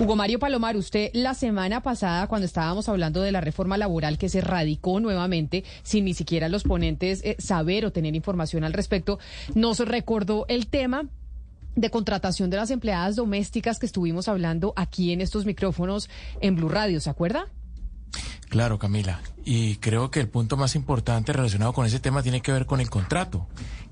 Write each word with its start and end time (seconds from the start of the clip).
Hugo 0.00 0.16
Mario 0.16 0.40
Palomar, 0.40 0.76
usted 0.76 1.10
la 1.12 1.34
semana 1.34 1.80
pasada, 1.80 2.26
cuando 2.26 2.46
estábamos 2.46 2.88
hablando 2.88 3.22
de 3.22 3.30
la 3.30 3.40
reforma 3.40 3.78
laboral 3.78 4.18
que 4.18 4.28
se 4.28 4.40
radicó 4.40 4.98
nuevamente, 4.98 5.62
sin 5.84 6.04
ni 6.04 6.14
siquiera 6.14 6.48
los 6.48 6.64
ponentes 6.64 7.22
eh, 7.22 7.36
saber 7.38 7.86
o 7.86 7.92
tener 7.92 8.16
información 8.16 8.64
al 8.64 8.72
respecto, 8.72 9.20
nos 9.54 9.78
recordó 9.78 10.46
el 10.48 10.66
tema 10.66 11.06
de 11.76 11.90
contratación 11.90 12.50
de 12.50 12.56
las 12.56 12.72
empleadas 12.72 13.14
domésticas 13.14 13.78
que 13.78 13.86
estuvimos 13.86 14.26
hablando 14.26 14.72
aquí 14.74 15.12
en 15.12 15.20
estos 15.20 15.46
micrófonos 15.46 16.10
en 16.40 16.56
Blue 16.56 16.68
Radio, 16.68 17.00
¿se 17.00 17.10
acuerda? 17.10 17.46
Claro, 18.48 18.80
Camila. 18.80 19.20
Y 19.44 19.76
creo 19.76 20.10
que 20.10 20.18
el 20.18 20.28
punto 20.28 20.56
más 20.56 20.74
importante 20.74 21.32
relacionado 21.32 21.72
con 21.72 21.86
ese 21.86 22.00
tema 22.00 22.22
tiene 22.22 22.40
que 22.40 22.52
ver 22.52 22.66
con 22.66 22.80
el 22.80 22.90
contrato, 22.90 23.46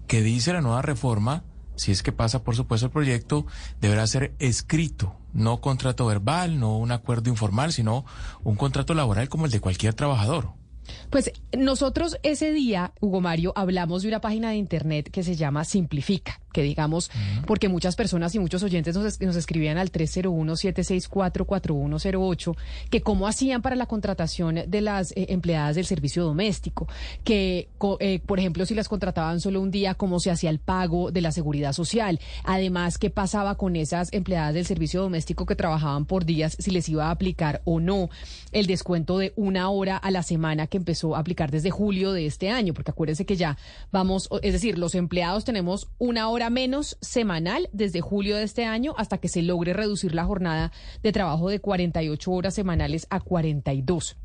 que 0.09 0.21
dice 0.21 0.53
la 0.53 0.63
nueva 0.63 0.83
reforma, 0.83 1.45
si 1.77 1.93
es 1.93 2.03
que 2.03 2.13
pasa 2.13 2.43
por 2.43 2.57
supuesto 2.57 2.87
el 2.87 2.93
proyecto, 2.93 3.47
deberá 3.81 4.07
ser 4.07 4.35
escrito, 4.39 5.17
no 5.33 5.61
contrato 5.61 6.07
verbal, 6.07 6.59
no 6.59 6.79
un 6.79 6.93
acuerdo 6.93 7.31
informal, 7.31 7.73
sino 7.73 8.05
un 8.45 8.57
contrato 8.57 8.95
laboral 8.95 9.29
como 9.29 9.47
el 9.47 9.51
de 9.51 9.61
cualquier 9.61 9.95
trabajador. 9.95 10.62
Pues 11.11 11.33
nosotros 11.57 12.19
ese 12.23 12.53
día, 12.53 12.93
Hugo 13.01 13.21
Mario, 13.21 13.53
hablamos 13.57 14.03
de 14.03 14.09
una 14.09 14.21
página 14.21 14.51
de 14.51 14.57
internet 14.57 15.11
que 15.11 15.23
se 15.23 15.37
llama 15.37 15.65
Simplifica 15.65 16.43
que 16.53 16.63
digamos, 16.63 17.11
porque 17.47 17.69
muchas 17.69 17.97
personas 17.97 18.33
y 18.35 18.39
muchos 18.39 18.63
oyentes 18.63 18.95
nos, 18.95 19.19
nos 19.21 19.37
escribían 19.37 19.79
al 19.79 19.91
301-764-4108, 19.91 22.57
que 22.91 23.01
cómo 23.01 23.27
hacían 23.27 23.63
para 23.63 23.75
la 23.75 23.87
contratación 23.87 24.61
de 24.67 24.81
las 24.81 25.13
eh, 25.13 25.27
empleadas 25.31 25.77
del 25.77 25.87
servicio 25.87 26.25
doméstico, 26.25 26.89
que, 27.25 27.71
eh, 28.01 28.21
por 28.21 28.39
ejemplo, 28.39 28.67
si 28.67 28.75
las 28.75 28.89
contrataban 28.89 29.41
solo 29.41 29.63
un 29.63 29.71
día, 29.71 29.95
cómo 29.95 30.21
se 30.21 30.31
hacía 30.31 30.51
el 30.51 30.59
pago 30.59 31.11
de 31.11 31.23
la 31.23 31.33
seguridad 31.33 31.73
social. 31.73 32.21
Además, 32.45 32.99
qué 32.99 33.09
pasaba 33.11 33.57
con 33.57 33.77
esas 33.77 34.13
empleadas 34.13 34.53
del 34.55 34.67
servicio 34.67 35.01
doméstico 35.01 35.47
que 35.47 35.57
trabajaban 35.57 36.05
por 36.05 36.27
días, 36.27 36.57
si 36.59 36.71
les 36.71 36.87
iba 36.89 37.07
a 37.07 37.11
aplicar 37.11 37.63
o 37.65 37.81
no 37.81 38.11
el 38.53 38.67
descuento 38.67 39.19
de 39.19 39.33
una 39.37 39.71
hora 39.71 39.97
a 39.97 40.11
la 40.11 40.23
semana 40.23 40.67
que 40.67 40.77
empezó 40.83 41.17
a 41.17 41.21
aplicar 41.21 41.51
desde 41.51 41.71
julio 41.71 42.13
de 42.13 42.27
este 42.27 42.51
año, 42.51 42.75
porque 42.75 42.91
acuérdense 42.91 43.25
que 43.25 43.37
ya 43.37 43.57
vamos, 43.91 44.29
es 44.43 44.53
decir, 44.53 44.79
los 44.79 44.95
empleados 44.95 45.45
tenemos 45.45 45.89
una 45.99 46.29
hora 46.29 46.51
menos 46.51 46.99
semanal 47.01 47.69
desde 47.73 48.01
julio 48.01 48.37
de 48.37 48.43
este 48.43 48.65
año 48.65 48.95
hasta 48.99 49.19
que 49.19 49.29
se 49.29 49.43
logre 49.43 49.73
reducir 49.73 50.15
la 50.15 50.25
jornada 50.25 50.73
de 51.03 51.13
trabajo 51.13 51.49
de 51.49 51.61
48 51.61 52.31
horas 52.31 52.55
semanales 52.55 53.07
a 53.11 53.21
42. 53.21 54.17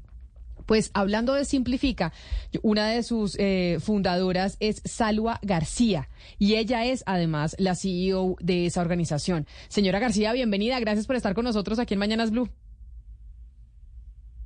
Pues 0.65 0.91
hablando 0.93 1.33
de 1.33 1.45
Simplifica, 1.45 2.11
una 2.61 2.89
de 2.89 3.01
sus 3.01 3.37
eh, 3.39 3.77
fundadoras 3.79 4.57
es 4.59 4.81
Salua 4.83 5.39
García 5.41 6.09
y 6.37 6.55
ella 6.55 6.83
es 6.85 7.03
además 7.05 7.55
la 7.57 7.73
CEO 7.73 8.35
de 8.41 8.65
esa 8.65 8.81
organización. 8.81 9.47
Señora 9.69 9.99
García, 9.99 10.33
bienvenida. 10.33 10.79
Gracias 10.81 11.07
por 11.07 11.15
estar 11.15 11.33
con 11.35 11.45
nosotros 11.45 11.79
aquí 11.79 11.93
en 11.93 12.01
Mañanas 12.01 12.31
Blue. 12.31 12.49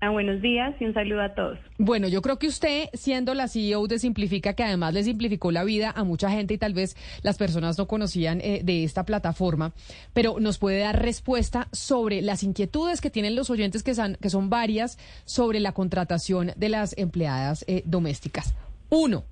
Ah, 0.03 0.09
buenos 0.09 0.41
días 0.41 0.73
y 0.79 0.85
un 0.85 0.95
saludo 0.95 1.21
a 1.21 1.35
todos. 1.35 1.59
Bueno, 1.77 2.07
yo 2.07 2.23
creo 2.23 2.39
que 2.39 2.47
usted, 2.47 2.89
siendo 2.91 3.35
la 3.35 3.47
CEO 3.47 3.85
de 3.85 3.99
Simplifica, 3.99 4.53
que 4.53 4.63
además 4.63 4.95
le 4.95 5.03
simplificó 5.03 5.51
la 5.51 5.63
vida 5.63 5.93
a 5.95 6.03
mucha 6.03 6.31
gente 6.31 6.55
y 6.55 6.57
tal 6.57 6.73
vez 6.73 6.97
las 7.21 7.37
personas 7.37 7.77
no 7.77 7.87
conocían 7.87 8.41
eh, 8.41 8.61
de 8.63 8.83
esta 8.83 9.05
plataforma, 9.05 9.73
pero 10.11 10.39
nos 10.39 10.57
puede 10.57 10.79
dar 10.79 10.99
respuesta 11.03 11.67
sobre 11.71 12.23
las 12.23 12.41
inquietudes 12.41 12.99
que 12.99 13.11
tienen 13.11 13.35
los 13.35 13.51
oyentes, 13.51 13.83
que 13.83 13.93
son, 13.93 14.17
que 14.19 14.31
son 14.31 14.49
varias, 14.49 14.97
sobre 15.25 15.59
la 15.59 15.73
contratación 15.73 16.51
de 16.55 16.69
las 16.69 16.97
empleadas 16.97 17.63
eh, 17.67 17.83
domésticas. 17.85 18.55
Uno, 18.89 19.23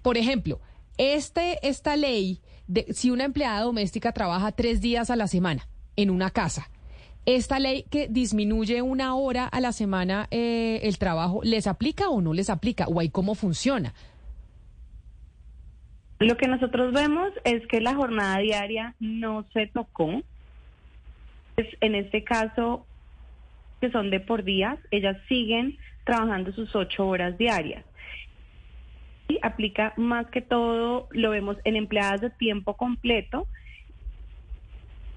por 0.00 0.16
ejemplo, 0.16 0.58
este, 0.96 1.58
esta 1.68 1.96
ley, 1.96 2.40
de 2.66 2.86
si 2.94 3.10
una 3.10 3.24
empleada 3.24 3.60
doméstica 3.60 4.12
trabaja 4.12 4.52
tres 4.52 4.80
días 4.80 5.10
a 5.10 5.16
la 5.16 5.28
semana 5.28 5.68
en 5.96 6.08
una 6.08 6.30
casa, 6.30 6.70
¿Esta 7.26 7.58
ley 7.58 7.84
que 7.90 8.06
disminuye 8.08 8.82
una 8.82 9.14
hora 9.14 9.46
a 9.46 9.60
la 9.60 9.72
semana 9.72 10.28
eh, 10.30 10.80
el 10.82 10.98
trabajo, 10.98 11.40
¿les 11.42 11.66
aplica 11.66 12.08
o 12.10 12.20
no 12.20 12.34
les 12.34 12.50
aplica? 12.50 12.86
¿O 12.86 13.00
ahí 13.00 13.08
cómo 13.08 13.34
funciona? 13.34 13.94
Lo 16.18 16.36
que 16.36 16.48
nosotros 16.48 16.92
vemos 16.92 17.30
es 17.44 17.66
que 17.66 17.80
la 17.80 17.94
jornada 17.94 18.38
diaria 18.38 18.94
no 19.00 19.46
se 19.52 19.66
tocó. 19.66 20.22
En 21.56 21.94
este 21.94 22.24
caso, 22.24 22.86
que 23.80 23.90
son 23.90 24.10
de 24.10 24.20
por 24.20 24.44
días, 24.44 24.78
ellas 24.90 25.16
siguen 25.28 25.78
trabajando 26.04 26.52
sus 26.52 26.74
ocho 26.76 27.06
horas 27.06 27.38
diarias. 27.38 27.84
Y 29.28 29.38
aplica 29.42 29.94
más 29.96 30.26
que 30.26 30.42
todo, 30.42 31.08
lo 31.10 31.30
vemos 31.30 31.56
en 31.64 31.76
empleadas 31.76 32.20
de 32.20 32.30
tiempo 32.30 32.74
completo, 32.74 33.46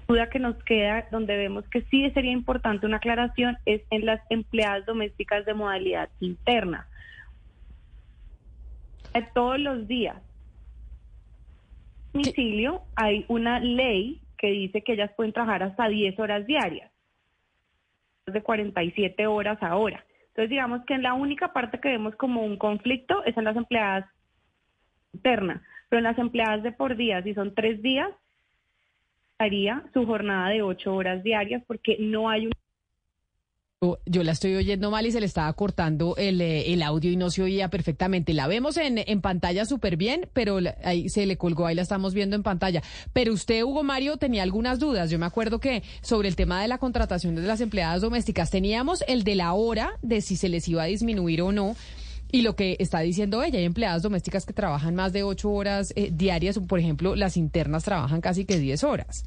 duda 0.08 0.30
que 0.30 0.38
nos 0.38 0.56
queda, 0.64 1.06
donde 1.10 1.36
vemos 1.36 1.68
que 1.68 1.82
sí 1.82 2.10
sería 2.12 2.32
importante 2.32 2.86
una 2.86 2.96
aclaración, 2.96 3.58
es 3.66 3.82
en 3.90 4.06
las 4.06 4.22
empleadas 4.30 4.86
domésticas 4.86 5.44
de 5.44 5.52
modalidad 5.52 6.08
interna. 6.20 6.88
Todos 9.34 9.60
los 9.60 9.86
días. 9.86 10.16
En 12.14 12.22
domicilio 12.22 12.82
hay 12.96 13.26
una 13.28 13.60
ley 13.60 14.22
que 14.38 14.48
dice 14.48 14.82
que 14.82 14.94
ellas 14.94 15.10
pueden 15.14 15.32
trabajar 15.32 15.62
hasta 15.62 15.88
10 15.88 16.18
horas 16.18 16.46
diarias, 16.46 16.90
de 18.26 18.42
47 18.42 19.26
horas 19.26 19.62
ahora. 19.62 20.04
Entonces, 20.28 20.50
digamos 20.50 20.84
que 20.86 20.94
en 20.94 21.02
la 21.02 21.14
única 21.14 21.52
parte 21.52 21.80
que 21.80 21.88
vemos 21.90 22.14
como 22.16 22.44
un 22.44 22.56
conflicto 22.56 23.24
es 23.24 23.36
en 23.36 23.44
las 23.44 23.56
empleadas 23.56 24.06
internas, 25.12 25.60
pero 25.88 25.98
en 25.98 26.04
las 26.04 26.18
empleadas 26.18 26.62
de 26.62 26.72
por 26.72 26.96
día, 26.96 27.22
si 27.22 27.34
son 27.34 27.54
tres 27.54 27.82
días, 27.82 28.08
haría 29.38 29.84
su 29.94 30.04
jornada 30.04 30.50
de 30.50 30.62
ocho 30.62 30.94
horas 30.94 31.22
diarias 31.22 31.62
porque 31.66 31.96
no 31.98 32.28
hay 32.28 32.46
un 32.46 32.52
yo 34.06 34.24
la 34.24 34.32
estoy 34.32 34.56
oyendo 34.56 34.90
mal 34.90 35.06
y 35.06 35.12
se 35.12 35.20
le 35.20 35.26
estaba 35.26 35.52
cortando 35.52 36.16
el, 36.16 36.40
eh, 36.40 36.72
el 36.72 36.82
audio 36.82 37.12
y 37.12 37.16
no 37.16 37.30
se 37.30 37.42
oía 37.44 37.68
perfectamente. 37.68 38.34
La 38.34 38.48
vemos 38.48 38.76
en, 38.76 38.98
en 38.98 39.20
pantalla 39.20 39.64
súper 39.66 39.96
bien, 39.96 40.28
pero 40.32 40.58
ahí 40.82 41.08
se 41.08 41.26
le 41.26 41.36
colgó, 41.36 41.66
ahí 41.66 41.76
la 41.76 41.82
estamos 41.82 42.12
viendo 42.12 42.34
en 42.34 42.42
pantalla. 42.42 42.82
Pero 43.12 43.32
usted, 43.32 43.62
Hugo 43.62 43.84
Mario, 43.84 44.16
tenía 44.16 44.42
algunas 44.42 44.80
dudas. 44.80 45.10
Yo 45.10 45.20
me 45.20 45.26
acuerdo 45.26 45.60
que 45.60 45.84
sobre 46.00 46.26
el 46.26 46.34
tema 46.34 46.60
de 46.60 46.66
la 46.66 46.78
contratación 46.78 47.36
de 47.36 47.42
las 47.42 47.60
empleadas 47.60 48.02
domésticas 48.02 48.50
teníamos 48.50 49.04
el 49.06 49.22
de 49.22 49.36
la 49.36 49.52
hora, 49.52 49.92
de 50.02 50.22
si 50.22 50.34
se 50.34 50.48
les 50.48 50.66
iba 50.66 50.82
a 50.82 50.86
disminuir 50.86 51.42
o 51.42 51.52
no. 51.52 51.76
Y 52.30 52.42
lo 52.42 52.56
que 52.56 52.76
está 52.78 53.00
diciendo 53.00 53.42
ella, 53.42 53.58
hay 53.58 53.64
empleadas 53.64 54.02
domésticas 54.02 54.44
que 54.44 54.52
trabajan 54.52 54.94
más 54.94 55.12
de 55.12 55.22
ocho 55.22 55.50
horas 55.50 55.92
eh, 55.96 56.10
diarias, 56.12 56.58
por 56.58 56.78
ejemplo, 56.78 57.16
las 57.16 57.36
internas 57.36 57.84
trabajan 57.84 58.20
casi 58.20 58.44
que 58.44 58.58
diez 58.58 58.84
horas. 58.84 59.24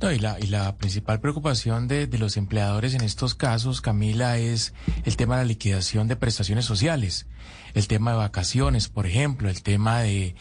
No, 0.00 0.10
y 0.10 0.18
la, 0.18 0.38
y 0.40 0.48
la 0.48 0.76
principal 0.76 1.20
preocupación 1.20 1.86
de, 1.86 2.06
de, 2.06 2.18
los 2.18 2.36
empleadores 2.36 2.94
en 2.94 3.02
estos 3.02 3.34
casos, 3.34 3.80
Camila, 3.80 4.38
es 4.38 4.74
el 5.04 5.16
tema 5.16 5.36
de 5.36 5.44
la 5.44 5.48
liquidación 5.48 6.08
de 6.08 6.16
prestaciones 6.16 6.64
sociales, 6.64 7.26
el 7.74 7.86
tema 7.86 8.10
de 8.10 8.18
vacaciones, 8.18 8.88
por 8.88 9.06
ejemplo, 9.06 9.48
el 9.48 9.62
tema 9.62 10.00
de, 10.00 10.34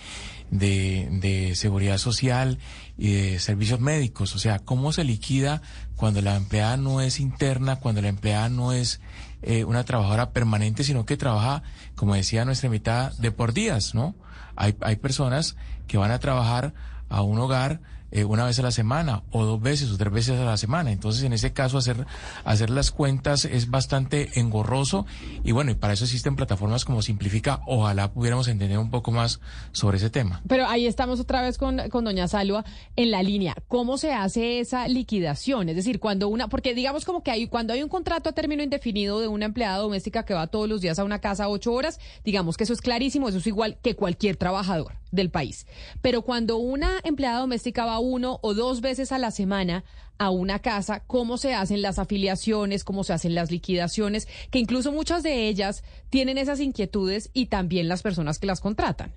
de, 0.50 1.08
de 1.12 1.56
seguridad 1.56 1.98
social 1.98 2.58
y 2.98 3.14
de 3.14 3.40
servicios 3.40 3.80
médicos. 3.80 4.36
O 4.36 4.40
sea, 4.40 4.60
cómo 4.60 4.92
se 4.92 5.04
liquida 5.04 5.62
cuando 5.96 6.22
la 6.22 6.36
empleada 6.36 6.76
no 6.78 7.02
es 7.02 7.20
interna, 7.20 7.78
cuando 7.78 8.02
la 8.02 8.10
empleada 8.10 8.50
no 8.50 8.74
es 8.74 9.02
eh, 9.44 9.64
una 9.64 9.84
trabajadora 9.84 10.32
permanente, 10.32 10.84
sino 10.84 11.06
que 11.06 11.18
trabaja, 11.18 11.64
como 11.96 12.16
decía 12.16 12.46
nuestra 12.46 12.68
invitada, 12.68 13.12
de 13.20 13.32
por 13.32 13.54
días, 13.54 13.94
¿no? 13.94 14.16
Hay, 14.56 14.76
hay 14.82 14.96
personas 14.98 15.56
que 15.88 15.98
van 15.98 16.12
a 16.12 16.20
trabajar 16.20 16.74
a 17.10 17.22
un 17.22 17.40
hogar 17.40 17.82
eh, 18.16 18.26
una 18.26 18.46
vez 18.46 18.60
a 18.60 18.62
la 18.62 18.70
semana 18.70 19.24
o 19.32 19.44
dos 19.44 19.60
veces 19.60 19.90
o 19.92 19.98
tres 19.98 20.14
veces 20.14 20.40
a 20.40 20.46
la 20.46 20.56
semana. 20.56 20.92
Entonces, 20.92 21.24
en 21.24 21.34
ese 21.34 21.52
caso, 21.52 21.80
hacer, 21.80 22.06
hacer 22.46 22.70
las 22.70 22.92
cuentas 22.92 23.46
es 23.46 23.72
bastante 23.72 24.40
engorroso 24.40 25.08
y 25.44 25.52
bueno, 25.52 25.72
y 25.72 25.74
para 25.74 25.94
eso 25.94 26.06
existen 26.06 26.36
plataformas 26.36 26.86
como 26.86 27.02
Simplifica. 27.02 27.62
Ojalá 27.66 28.14
pudiéramos 28.14 28.48
entender 28.48 28.78
un 28.78 28.92
poco 28.92 29.12
más 29.12 29.40
sobre 29.72 29.98
ese 29.98 30.12
tema. 30.12 30.42
Pero 30.48 30.68
ahí 30.68 30.86
estamos 30.86 31.20
otra 31.20 31.42
vez 31.42 31.58
con, 31.58 31.90
con 31.90 32.06
doña 32.06 32.28
Salua 32.28 32.64
en 32.96 33.10
la 33.10 33.24
línea. 33.24 33.56
¿Cómo 33.68 33.98
se 33.98 34.14
hace 34.14 34.60
esa 34.60 34.88
liquidación? 34.88 35.70
Es 35.70 35.76
decir, 35.76 36.00
cuando 36.00 36.28
una, 36.28 36.50
porque 36.50 36.76
digamos 36.76 37.06
como 37.06 37.24
que 37.24 37.32
hay, 37.32 37.48
cuando 37.48 37.74
hay 37.74 37.82
un 37.82 37.90
contrato 37.90 38.30
a 38.30 38.34
término 38.34 38.62
indefinido 38.62 39.20
de 39.22 39.28
una 39.28 39.46
empleada 39.46 39.78
doméstica 39.78 40.24
que 40.24 40.36
va 40.36 40.46
todos 40.46 40.70
los 40.70 40.82
días 40.82 41.00
a 41.00 41.04
una 41.04 41.18
casa 41.18 41.50
ocho 41.50 41.74
horas, 41.74 42.00
digamos 42.24 42.58
que 42.58 42.66
eso 42.66 42.74
es 42.74 42.82
clarísimo, 42.82 43.28
eso 43.28 43.40
es 43.40 43.48
igual 43.48 43.80
que 43.82 43.96
cualquier 43.96 44.36
trabajador. 44.36 44.94
del 45.14 45.30
país. 45.30 45.68
Pero 46.02 46.24
cuando 46.24 46.58
una 46.58 47.00
empleada 47.04 47.40
doméstica 47.40 47.86
va 47.86 48.00
uno 48.04 48.40
o 48.42 48.54
dos 48.54 48.82
veces 48.82 49.12
a 49.12 49.18
la 49.18 49.32
semana 49.32 49.84
a 50.18 50.30
una 50.30 50.60
casa, 50.60 51.04
cómo 51.08 51.38
se 51.38 51.54
hacen 51.54 51.82
las 51.82 52.00
afiliaciones, 52.00 52.84
cómo 52.84 53.04
se 53.04 53.14
hacen 53.14 53.34
las 53.34 53.50
liquidaciones, 53.50 54.28
que 54.52 54.60
incluso 54.60 54.92
muchas 54.92 55.24
de 55.24 55.48
ellas 55.48 55.84
tienen 56.10 56.38
esas 56.38 56.60
inquietudes 56.60 57.30
y 57.34 57.48
también 57.48 57.88
las 57.88 58.04
personas 58.04 58.40
que 58.40 58.48
las 58.48 58.62
contratan. 58.62 59.14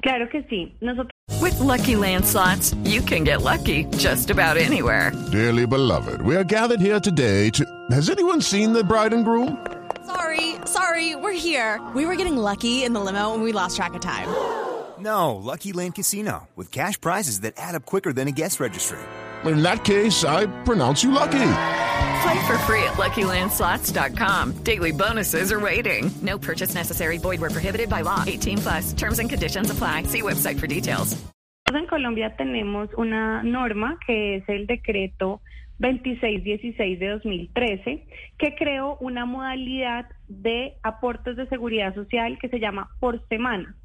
Claro 0.00 0.28
que 0.30 0.44
sí. 0.44 0.76
Nosotros 0.80 1.10
With 1.40 1.58
lucky 1.60 1.94
landslots, 1.94 2.74
you 2.84 3.00
can 3.00 3.24
get 3.24 3.42
lucky 3.42 3.84
just 3.96 4.30
about 4.30 4.56
anywhere. 4.56 5.12
Dearly 5.30 5.66
beloved, 5.66 6.20
we 6.22 6.36
are 6.36 6.44
gathered 6.44 6.80
here 6.80 7.00
today 7.00 7.50
to. 7.50 7.64
Has 7.90 8.10
anyone 8.10 8.40
seen 8.40 8.72
the 8.72 8.84
bride 8.84 9.12
and 9.12 9.24
groom? 9.24 9.56
Sorry, 10.04 10.56
sorry, 10.64 11.16
we're 11.16 11.32
here. 11.32 11.80
We 11.94 12.06
were 12.06 12.16
getting 12.16 12.36
lucky 12.36 12.84
in 12.84 12.92
the 12.92 13.00
limo 13.00 13.34
and 13.34 13.42
we 13.42 13.52
lost 13.52 13.76
track 13.76 13.94
of 13.94 14.00
time. 14.00 14.28
No, 15.00 15.36
Lucky 15.36 15.72
Land 15.72 15.94
Casino, 15.94 16.48
with 16.56 16.72
cash 16.72 17.00
prizes 17.00 17.42
that 17.42 17.54
add 17.56 17.74
up 17.74 17.86
quicker 17.86 18.12
than 18.12 18.26
a 18.28 18.32
guest 18.32 18.60
registry. 18.60 18.98
In 19.44 19.62
that 19.62 19.84
case, 19.84 20.24
I 20.24 20.46
pronounce 20.64 21.04
you 21.04 21.12
lucky. 21.12 21.50
Play 22.22 22.46
for 22.46 22.58
free 22.66 22.82
at 22.82 22.94
LuckyLandSlots.com. 22.94 24.64
Daily 24.64 24.90
bonuses 24.90 25.52
are 25.52 25.60
waiting. 25.60 26.10
No 26.22 26.38
purchase 26.38 26.74
necessary. 26.74 27.18
Void 27.18 27.40
were 27.40 27.50
prohibited 27.50 27.88
by 27.88 28.00
law. 28.00 28.24
18 28.26 28.58
plus. 28.58 28.92
Terms 28.92 29.18
and 29.20 29.30
conditions 29.30 29.70
apply. 29.70 30.04
See 30.04 30.22
website 30.22 30.58
for 30.58 30.66
details. 30.66 31.16
en 31.76 31.86
Colombia 31.86 32.34
tenemos 32.36 32.88
una 32.96 33.42
norma 33.42 33.98
que 34.06 34.36
es 34.36 34.48
el 34.48 34.66
decreto 34.66 35.42
2616 35.78 36.98
de 36.98 37.08
2013 37.08 38.06
que 38.38 38.54
creó 38.56 38.96
una 39.00 39.26
modalidad 39.26 40.06
de 40.26 40.74
aportes 40.82 41.36
de 41.36 41.46
seguridad 41.48 41.94
social 41.94 42.38
que 42.40 42.48
se 42.48 42.58
llama 42.58 42.90
por 42.98 43.26
semana. 43.28 43.76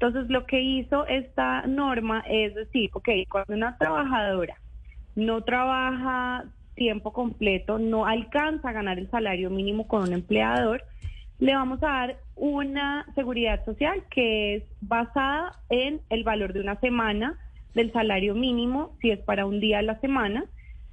Entonces, 0.00 0.30
lo 0.30 0.46
que 0.46 0.60
hizo 0.60 1.06
esta 1.08 1.66
norma 1.66 2.22
es 2.28 2.54
decir, 2.54 2.88
ok, 2.92 3.08
cuando 3.28 3.54
una 3.54 3.76
trabajadora 3.78 4.56
no 5.16 5.42
trabaja 5.42 6.44
tiempo 6.76 7.12
completo, 7.12 7.80
no 7.80 8.06
alcanza 8.06 8.68
a 8.68 8.72
ganar 8.72 9.00
el 9.00 9.10
salario 9.10 9.50
mínimo 9.50 9.88
con 9.88 10.02
un 10.02 10.12
empleador, 10.12 10.84
le 11.40 11.52
vamos 11.52 11.82
a 11.82 11.88
dar 11.88 12.16
una 12.36 13.06
seguridad 13.16 13.64
social 13.64 14.04
que 14.08 14.54
es 14.54 14.62
basada 14.80 15.56
en 15.68 16.00
el 16.10 16.22
valor 16.22 16.52
de 16.52 16.60
una 16.60 16.78
semana 16.78 17.36
del 17.74 17.92
salario 17.92 18.36
mínimo, 18.36 18.96
si 19.00 19.10
es 19.10 19.18
para 19.18 19.46
un 19.46 19.58
día 19.58 19.80
a 19.80 19.82
la 19.82 19.98
semana. 19.98 20.44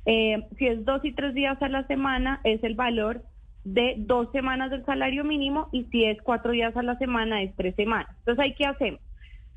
Eh, 0.08 0.48
si 0.58 0.66
es 0.66 0.84
dos 0.84 1.06
y 1.06 1.13
tres 1.13 1.36
días 1.36 1.62
a 1.62 1.69
la 1.69 1.86
semana, 1.86 2.42
es 2.44 2.63
el 2.63 2.74
valor 2.74 3.22
de 3.65 3.95
dos 3.97 4.31
semanas 4.31 4.71
del 4.71 4.85
salario 4.85 5.23
mínimo 5.23 5.67
y 5.71 5.83
si 5.85 6.06
es 6.06 6.21
cuatro 6.21 6.51
días 6.51 6.77
a 6.77 6.83
la 6.83 6.97
semana, 6.97 7.41
es 7.41 7.53
tres 7.56 7.75
semanas. 7.75 8.15
Entonces, 8.19 8.44
¿hay 8.44 8.53
qué 8.53 8.65
hacemos? 8.65 9.01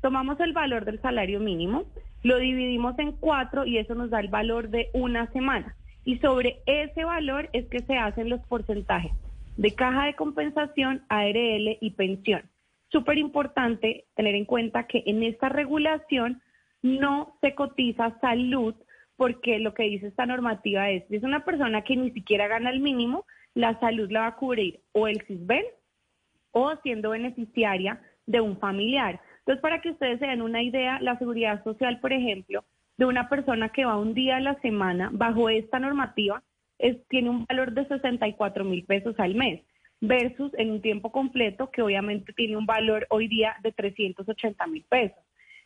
Tomamos 0.01 0.39
el 0.39 0.51
valor 0.51 0.83
del 0.83 0.99
salario 1.01 1.39
mínimo, 1.39 1.85
lo 2.23 2.37
dividimos 2.37 2.97
en 2.99 3.13
cuatro 3.13 3.65
y 3.65 3.77
eso 3.77 3.95
nos 3.95 4.09
da 4.09 4.19
el 4.19 4.29
valor 4.29 4.69
de 4.69 4.89
una 4.93 5.31
semana. 5.31 5.75
Y 6.05 6.17
sobre 6.17 6.59
ese 6.65 7.05
valor 7.05 7.49
es 7.53 7.67
que 7.67 7.79
se 7.81 7.97
hacen 7.97 8.29
los 8.29 8.41
porcentajes 8.41 9.11
de 9.57 9.75
caja 9.75 10.05
de 10.05 10.15
compensación, 10.15 11.03
ARL 11.09 11.77
y 11.81 11.91
pensión. 11.91 12.43
Súper 12.91 13.17
importante 13.17 14.05
tener 14.15 14.33
en 14.35 14.45
cuenta 14.45 14.87
que 14.87 15.03
en 15.05 15.21
esta 15.21 15.49
regulación 15.49 16.41
no 16.81 17.35
se 17.41 17.53
cotiza 17.53 18.17
salud 18.21 18.73
porque 19.17 19.59
lo 19.59 19.73
que 19.73 19.83
dice 19.83 20.07
esta 20.07 20.25
normativa 20.25 20.89
es, 20.89 21.03
si 21.09 21.17
es 21.17 21.23
una 21.23 21.43
persona 21.43 21.81
que 21.81 21.97
ni 21.97 22.09
siquiera 22.11 22.47
gana 22.47 22.69
el 22.69 22.79
mínimo, 22.79 23.25
la 23.53 23.79
salud 23.79 24.09
la 24.11 24.21
va 24.21 24.27
a 24.27 24.35
cubrir 24.35 24.79
o 24.91 25.07
el 25.07 25.21
CISBEN 25.23 25.63
o 26.51 26.75
siendo 26.83 27.11
beneficiaria 27.11 28.01
de 28.25 28.41
un 28.41 28.57
familiar. 28.57 29.19
Entonces, 29.39 29.61
para 29.61 29.81
que 29.81 29.91
ustedes 29.91 30.19
se 30.19 30.27
den 30.27 30.41
una 30.41 30.61
idea, 30.61 30.99
la 31.01 31.17
seguridad 31.17 31.63
social, 31.63 31.99
por 31.99 32.13
ejemplo, 32.13 32.63
de 32.97 33.05
una 33.05 33.29
persona 33.29 33.69
que 33.69 33.85
va 33.85 33.97
un 33.97 34.13
día 34.13 34.37
a 34.37 34.41
la 34.41 34.59
semana 34.61 35.09
bajo 35.11 35.49
esta 35.49 35.79
normativa, 35.79 36.43
tiene 37.09 37.29
un 37.29 37.45
valor 37.45 37.73
de 37.73 37.87
64 37.87 38.63
mil 38.63 38.85
pesos 38.85 39.15
al 39.19 39.35
mes, 39.35 39.61
versus 40.01 40.51
en 40.57 40.71
un 40.71 40.81
tiempo 40.81 41.11
completo 41.11 41.71
que 41.71 41.81
obviamente 41.81 42.31
tiene 42.33 42.55
un 42.55 42.65
valor 42.65 43.05
hoy 43.09 43.27
día 43.27 43.55
de 43.63 43.71
380 43.71 44.67
mil 44.67 44.85
pesos. 44.87 45.19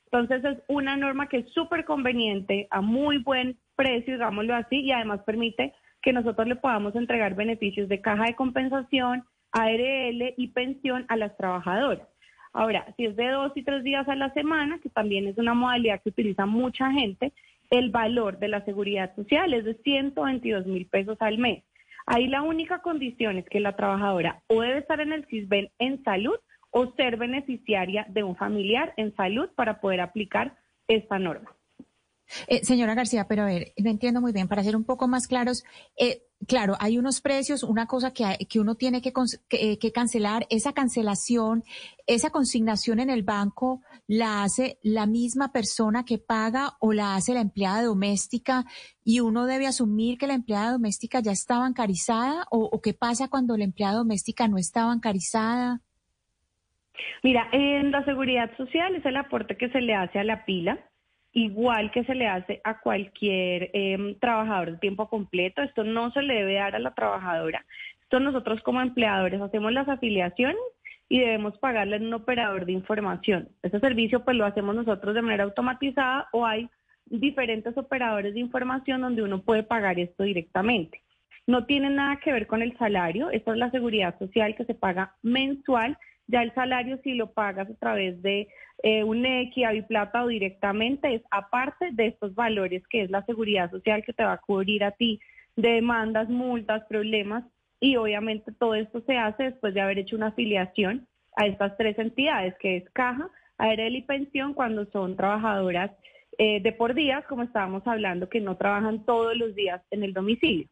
Entonces 0.05 0.43
es 0.43 0.63
una 0.67 0.95
norma 0.95 1.27
que 1.27 1.37
es 1.37 1.49
súper 1.53 1.85
conveniente, 1.85 2.67
a 2.71 2.81
muy 2.81 3.17
buen 3.17 3.57
precio, 3.75 4.13
digámoslo 4.13 4.55
así, 4.55 4.81
y 4.81 4.91
además 4.91 5.21
permite 5.25 5.73
que 6.03 6.13
nosotros 6.13 6.47
le 6.47 6.57
podamos 6.57 6.95
entregar 6.95 7.33
beneficios 7.33 7.89
de 7.89 8.01
caja 8.01 8.25
de 8.25 8.35
compensación, 8.35 9.23
ARL 9.51 10.33
y 10.37 10.47
pensión 10.49 11.05
a 11.07 11.15
las 11.15 11.35
trabajadoras. 11.37 12.07
Ahora, 12.51 12.93
si 12.97 13.05
es 13.05 13.15
de 13.15 13.29
dos 13.29 13.51
y 13.55 13.63
tres 13.63 13.83
días 13.83 14.07
a 14.07 14.15
la 14.15 14.31
semana, 14.33 14.79
que 14.83 14.89
también 14.89 15.27
es 15.27 15.37
una 15.37 15.55
modalidad 15.55 16.01
que 16.03 16.09
utiliza 16.09 16.45
mucha 16.45 16.91
gente, 16.91 17.31
el 17.71 17.89
valor 17.89 18.37
de 18.37 18.49
la 18.49 18.63
seguridad 18.65 19.15
social 19.15 19.53
es 19.53 19.65
de 19.65 19.73
122 19.75 20.67
mil 20.67 20.85
pesos 20.85 21.17
al 21.21 21.39
mes. 21.39 21.63
Ahí 22.05 22.27
la 22.27 22.43
única 22.43 22.79
condición 22.79 23.37
es 23.37 23.45
que 23.45 23.59
la 23.59 23.75
trabajadora 23.75 24.43
o 24.47 24.61
debe 24.61 24.79
estar 24.79 24.99
en 24.99 25.13
el 25.13 25.25
CISBEN 25.25 25.71
en 25.79 26.03
salud 26.03 26.35
o 26.69 26.91
ser 26.95 27.17
beneficiaria 27.17 28.05
de 28.09 28.23
un 28.23 28.35
familiar 28.35 28.93
en 28.97 29.15
salud 29.15 29.49
para 29.55 29.79
poder 29.79 30.01
aplicar 30.01 30.55
esta 30.87 31.17
norma. 31.17 31.55
Eh, 32.47 32.63
señora 32.63 32.95
García, 32.95 33.25
pero 33.27 33.43
a 33.43 33.45
ver, 33.45 33.73
no 33.77 33.89
entiendo 33.89 34.21
muy 34.21 34.31
bien, 34.31 34.47
para 34.47 34.63
ser 34.63 34.75
un 34.75 34.83
poco 34.83 35.07
más 35.07 35.27
claros, 35.27 35.63
eh, 35.97 36.23
claro, 36.47 36.75
hay 36.79 36.97
unos 36.97 37.21
precios, 37.21 37.63
una 37.63 37.85
cosa 37.85 38.11
que, 38.11 38.23
que 38.49 38.59
uno 38.59 38.75
tiene 38.75 39.01
que, 39.01 39.13
eh, 39.51 39.77
que, 39.77 39.91
cancelar, 39.91 40.45
esa 40.49 40.73
cancelación, 40.73 41.63
esa 42.07 42.29
consignación 42.31 42.99
en 42.99 43.09
el 43.09 43.23
banco, 43.23 43.81
¿la 44.07 44.43
hace 44.43 44.79
la 44.81 45.05
misma 45.05 45.51
persona 45.51 46.05
que 46.05 46.17
paga 46.17 46.73
o 46.79 46.93
la 46.93 47.15
hace 47.15 47.33
la 47.33 47.41
empleada 47.41 47.83
doméstica 47.83 48.65
y 49.03 49.19
uno 49.19 49.45
debe 49.45 49.67
asumir 49.67 50.17
que 50.17 50.27
la 50.27 50.33
empleada 50.33 50.71
doméstica 50.71 51.19
ya 51.19 51.31
está 51.31 51.59
bancarizada 51.59 52.45
o, 52.51 52.69
o 52.71 52.81
qué 52.81 52.93
pasa 52.93 53.27
cuando 53.27 53.57
la 53.57 53.63
empleada 53.63 53.95
doméstica 53.95 54.47
no 54.47 54.57
está 54.57 54.85
bancarizada? 54.85 55.81
Mira, 57.21 57.47
en 57.51 57.91
la 57.91 58.03
seguridad 58.05 58.55
social 58.57 58.95
es 58.95 59.05
el 59.05 59.17
aporte 59.17 59.57
que 59.57 59.69
se 59.69 59.81
le 59.81 59.95
hace 59.95 60.19
a 60.19 60.23
la 60.23 60.45
pila 60.45 60.79
igual 61.33 61.91
que 61.91 62.03
se 62.03 62.15
le 62.15 62.27
hace 62.27 62.61
a 62.63 62.79
cualquier 62.79 63.71
em, 63.73 64.15
trabajador 64.19 64.73
de 64.73 64.77
tiempo 64.77 65.09
completo. 65.09 65.61
Esto 65.61 65.83
no 65.83 66.11
se 66.11 66.21
le 66.21 66.35
debe 66.35 66.53
dar 66.55 66.75
a 66.75 66.79
la 66.79 66.93
trabajadora. 66.93 67.65
Esto 68.01 68.19
nosotros 68.19 68.61
como 68.61 68.81
empleadores 68.81 69.41
hacemos 69.41 69.73
las 69.73 69.89
afiliaciones 69.89 70.61
y 71.09 71.19
debemos 71.19 71.57
pagarle 71.57 71.97
a 71.97 71.99
un 71.99 72.13
operador 72.13 72.65
de 72.65 72.71
información. 72.71 73.49
Este 73.63 73.79
servicio 73.79 74.23
pues 74.23 74.37
lo 74.37 74.45
hacemos 74.45 74.75
nosotros 74.75 75.15
de 75.15 75.21
manera 75.21 75.43
automatizada 75.43 76.27
o 76.31 76.45
hay 76.45 76.69
diferentes 77.05 77.77
operadores 77.77 78.33
de 78.33 78.39
información 78.39 79.01
donde 79.01 79.23
uno 79.23 79.41
puede 79.41 79.63
pagar 79.63 79.99
esto 79.99 80.23
directamente. 80.23 81.01
No 81.45 81.65
tiene 81.65 81.89
nada 81.89 82.17
que 82.17 82.31
ver 82.31 82.47
con 82.47 82.61
el 82.61 82.77
salario, 82.77 83.29
esto 83.31 83.51
es 83.51 83.57
la 83.57 83.69
seguridad 83.71 84.17
social 84.17 84.55
que 84.55 84.65
se 84.65 84.75
paga 84.75 85.15
mensual 85.21 85.97
ya 86.27 86.43
el 86.43 86.53
salario, 86.53 86.99
si 87.03 87.13
lo 87.13 87.31
pagas 87.31 87.69
a 87.69 87.75
través 87.75 88.21
de 88.21 88.47
eh, 88.83 89.03
un 89.03 89.25
X, 89.25 89.85
Plata 89.87 90.23
o 90.23 90.27
directamente, 90.27 91.15
es 91.15 91.21
aparte 91.31 91.89
de 91.91 92.07
estos 92.07 92.33
valores 92.35 92.83
que 92.89 93.03
es 93.03 93.09
la 93.09 93.25
seguridad 93.25 93.69
social 93.71 94.03
que 94.05 94.13
te 94.13 94.23
va 94.23 94.33
a 94.33 94.37
cubrir 94.41 94.83
a 94.83 94.91
ti 94.91 95.19
de 95.55 95.73
demandas, 95.73 96.29
multas, 96.29 96.83
problemas. 96.85 97.43
Y 97.79 97.97
obviamente 97.97 98.51
todo 98.53 98.75
esto 98.75 99.01
se 99.01 99.17
hace 99.17 99.43
después 99.43 99.73
de 99.73 99.81
haber 99.81 99.99
hecho 99.99 100.15
una 100.15 100.27
afiliación 100.27 101.07
a 101.35 101.47
estas 101.47 101.75
tres 101.77 101.97
entidades, 101.99 102.55
que 102.59 102.77
es 102.77 102.89
Caja, 102.91 103.29
ARL 103.57 103.95
y 103.95 104.01
Pensión, 104.03 104.53
cuando 104.53 104.85
son 104.91 105.15
trabajadoras 105.15 105.91
eh, 106.37 106.61
de 106.61 106.71
por 106.71 106.93
días, 106.93 107.25
como 107.27 107.43
estábamos 107.43 107.85
hablando, 107.85 108.29
que 108.29 108.39
no 108.39 108.57
trabajan 108.57 109.05
todos 109.05 109.35
los 109.37 109.53
días 109.55 109.81
en 109.91 110.03
el 110.03 110.13
domicilio. 110.13 110.67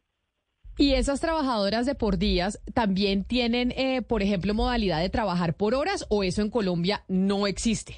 Y 0.78 0.94
esas 0.94 1.20
trabajadoras 1.20 1.84
de 1.84 1.94
por 1.94 2.18
días 2.18 2.62
también 2.72 3.24
tienen, 3.24 3.72
eh, 3.72 4.02
por 4.02 4.22
ejemplo, 4.22 4.54
modalidad 4.54 5.00
de 5.00 5.10
trabajar 5.10 5.54
por 5.54 5.74
horas 5.74 6.06
o 6.08 6.22
eso 6.22 6.40
en 6.40 6.50
Colombia 6.50 7.02
no 7.08 7.46
existe. 7.46 7.96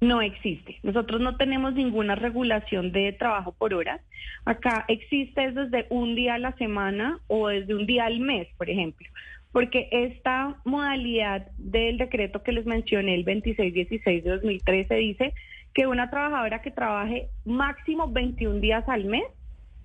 No 0.00 0.20
existe. 0.22 0.78
Nosotros 0.82 1.20
no 1.20 1.36
tenemos 1.36 1.74
ninguna 1.74 2.14
regulación 2.14 2.92
de 2.92 3.12
trabajo 3.12 3.52
por 3.52 3.74
horas. 3.74 4.00
Acá 4.44 4.84
existe 4.88 5.52
desde 5.52 5.86
un 5.90 6.14
día 6.14 6.34
a 6.34 6.38
la 6.38 6.52
semana 6.52 7.20
o 7.26 7.48
desde 7.48 7.74
un 7.74 7.86
día 7.86 8.06
al 8.06 8.20
mes, 8.20 8.48
por 8.56 8.70
ejemplo. 8.70 9.08
Porque 9.50 9.88
esta 9.90 10.56
modalidad 10.64 11.48
del 11.56 11.98
decreto 11.98 12.42
que 12.42 12.52
les 12.52 12.66
mencioné, 12.66 13.14
el 13.14 13.24
2616 13.24 14.24
de 14.24 14.30
2013, 14.30 14.94
dice 14.94 15.34
que 15.74 15.86
una 15.86 16.10
trabajadora 16.10 16.62
que 16.62 16.70
trabaje 16.70 17.28
máximo 17.44 18.08
21 18.08 18.60
días 18.60 18.88
al 18.88 19.04
mes 19.04 19.24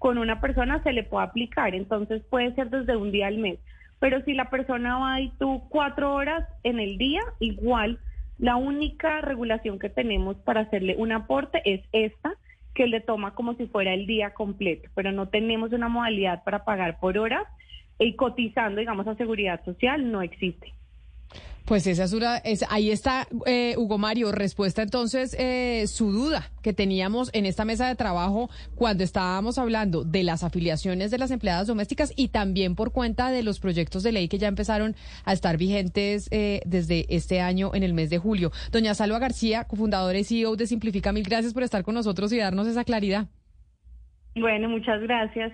con 0.03 0.17
una 0.17 0.41
persona 0.41 0.83
se 0.83 0.91
le 0.91 1.03
puede 1.03 1.25
aplicar, 1.25 1.74
entonces 1.74 2.22
puede 2.29 2.53
ser 2.55 2.69
desde 2.69 2.98
un 2.98 3.13
día 3.13 3.27
al 3.27 3.38
mes. 3.38 3.57
Pero 4.00 4.22
si 4.25 4.33
la 4.33 4.50
persona 4.50 4.98
va 4.98 5.22
y 5.22 5.29
tú 5.39 5.63
cuatro 5.69 6.13
horas 6.13 6.45
en 6.63 6.81
el 6.81 6.98
día, 6.98 7.22
igual 7.39 7.98
la 8.38 8.57
única 8.57 9.22
regulación 9.22 9.79
que 9.79 9.88
tenemos 9.88 10.36
para 10.39 10.60
hacerle 10.60 10.98
un 10.98 11.13
aporte 11.13 11.62
es 11.63 11.79
esta, 11.93 12.33
que 12.75 12.86
le 12.86 13.00
toma 13.00 13.33
como 13.33 13.53
si 13.53 13.65
fuera 13.67 13.93
el 13.93 14.05
día 14.05 14.33
completo, 14.33 14.89
pero 14.93 15.13
no 15.13 15.29
tenemos 15.29 15.72
una 15.72 15.88
modalidad 15.88 16.43
para 16.43 16.65
pagar 16.65 17.00
por 17.00 17.17
horas 17.17 17.45
y 17.98 18.17
cotizando, 18.17 18.81
digamos, 18.81 19.07
a 19.07 19.15
seguridad 19.15 19.63
social, 19.63 20.12
no 20.12 20.22
existe. 20.22 20.74
Pues 21.65 21.88
esa 21.88 22.03
es 22.03 22.12
una, 22.12 22.38
es, 22.38 22.65
ahí 22.70 22.91
está, 22.91 23.25
eh, 23.46 23.75
Hugo 23.77 23.98
Mario, 23.98 24.34
respuesta 24.34 24.82
entonces 24.82 25.34
eh, 25.39 25.86
su 25.88 26.12
duda 26.12 26.50
que 26.62 26.74
teníamos 26.74 27.29
en 27.34 27.46
esta 27.46 27.63
mesa 27.63 27.88
de 27.88 27.96
trabajo 27.96 28.50
cuando 28.75 29.03
estábamos 29.03 29.58
hablando 29.58 30.03
de 30.03 30.24
las 30.24 30.43
afiliaciones 30.43 31.10
de 31.10 31.17
las 31.17 31.32
empleadas 31.32 31.67
domésticas 31.67 32.12
y 32.17 32.27
también 32.27 32.75
por 32.75 32.91
cuenta 32.91 33.32
de 33.32 33.43
los 33.43 33.62
proyectos 33.62 34.03
de 34.03 34.12
ley 34.12 34.27
que 34.27 34.39
ya 34.39 34.50
empezaron 34.50 34.96
a 35.24 35.32
estar 35.32 35.58
vigentes 35.58 36.27
eh, 36.32 36.62
desde 36.65 37.05
este 37.08 37.39
año 37.39 37.72
en 37.74 37.84
el 37.84 37.93
mes 37.93 38.10
de 38.10 38.17
julio. 38.17 38.51
Doña 38.72 38.93
Salva 38.93 39.20
García, 39.20 39.63
cofundadora 39.63 40.20
y 40.20 40.25
CEO 40.25 40.58
de 40.58 40.67
Simplifica, 40.67 41.13
mil 41.13 41.24
gracias 41.24 41.53
por 41.53 41.63
estar 41.63 41.84
con 41.84 41.96
nosotros 41.96 42.34
y 42.34 42.39
darnos 42.39 42.67
esa 42.67 42.84
claridad. 42.84 43.27
Bueno, 44.36 44.67
muchas 44.67 45.01
gracias. 45.01 45.53